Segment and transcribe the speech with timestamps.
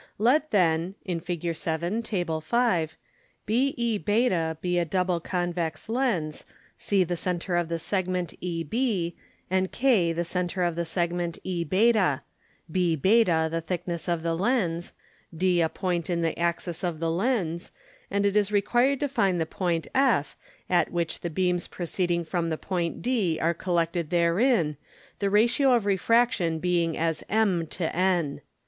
[0.17, 1.55] Let then (in Fig.
[1.55, 2.01] 7.
[2.01, 2.43] Tab.
[2.43, 2.97] 5.)
[3.47, 6.43] BEβ be a double Convex Lens,
[6.75, 9.13] C the Center of the Segment EB,
[9.51, 12.19] and K the Center of the Segment Eβ,
[12.71, 14.93] Bβ the thickness of the Lens,
[15.37, 17.71] D a Point in the Axis of the Lens;
[18.09, 20.35] and it is required to find the Point F,
[20.67, 24.77] at which the Beams proceeding from the Point D, are collected therein,
[25.19, 28.41] the Ratio of Refraction being as m to n.